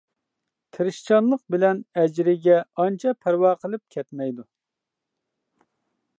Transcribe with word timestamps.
تىرىشچانلىق 0.77 1.43
بىلەن 1.55 1.83
ئەجىرگە 2.03 2.57
ئانچە 2.85 3.15
پەرۋا 3.27 3.55
قىلىپ 3.65 3.87
كەتمەيدۇ. 3.97 4.49